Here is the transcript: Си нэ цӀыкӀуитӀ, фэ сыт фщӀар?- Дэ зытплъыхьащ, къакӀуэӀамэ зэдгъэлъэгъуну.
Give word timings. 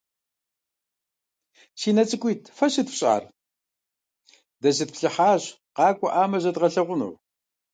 Си 1.79 1.89
нэ 1.95 2.03
цӀыкӀуитӀ, 2.09 2.51
фэ 2.57 2.67
сыт 2.73 2.87
фщӀар?- 2.91 3.23
Дэ 4.61 4.69
зытплъыхьащ, 4.77 5.43
къакӀуэӀамэ 5.75 6.37
зэдгъэлъэгъуну. 6.43 7.11